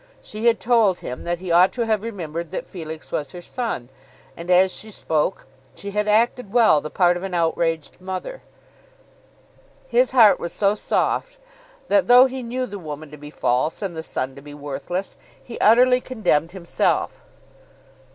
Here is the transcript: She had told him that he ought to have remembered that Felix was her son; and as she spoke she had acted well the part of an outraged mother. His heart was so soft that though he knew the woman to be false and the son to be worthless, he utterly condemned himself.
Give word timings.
She 0.19 0.47
had 0.47 0.59
told 0.59 0.97
him 1.01 1.25
that 1.25 1.37
he 1.37 1.51
ought 1.51 1.71
to 1.73 1.85
have 1.85 2.01
remembered 2.01 2.49
that 2.49 2.65
Felix 2.65 3.11
was 3.11 3.33
her 3.33 3.39
son; 3.43 3.89
and 4.35 4.49
as 4.49 4.71
she 4.73 4.89
spoke 4.89 5.45
she 5.75 5.91
had 5.91 6.07
acted 6.07 6.51
well 6.51 6.81
the 6.81 6.89
part 6.89 7.17
of 7.17 7.21
an 7.21 7.35
outraged 7.35 8.01
mother. 8.01 8.41
His 9.87 10.09
heart 10.09 10.39
was 10.39 10.53
so 10.53 10.73
soft 10.73 11.37
that 11.87 12.07
though 12.07 12.25
he 12.25 12.41
knew 12.41 12.65
the 12.65 12.79
woman 12.79 13.11
to 13.11 13.17
be 13.17 13.29
false 13.29 13.83
and 13.83 13.95
the 13.95 14.01
son 14.01 14.33
to 14.35 14.41
be 14.41 14.55
worthless, 14.55 15.17
he 15.43 15.59
utterly 15.59 16.01
condemned 16.01 16.49
himself. 16.53 17.23